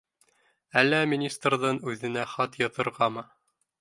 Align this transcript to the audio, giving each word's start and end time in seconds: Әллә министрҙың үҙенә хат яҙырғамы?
Әллә 0.81 1.01
министрҙың 1.11 1.81
үҙенә 1.93 2.25
хат 2.33 2.59
яҙырғамы? 2.63 3.29